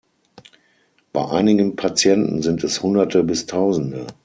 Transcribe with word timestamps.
Bei 1.13 1.29
einigen 1.29 1.75
Patienten 1.75 2.41
sind 2.41 2.63
es 2.63 2.81
Hunderte 2.81 3.23
bis 3.23 3.45
Tausende. 3.45 4.07